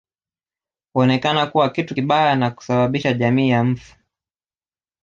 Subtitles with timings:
[0.93, 3.95] Huonekana kuwa kitu kibaya na kusababisha jamii ya mfu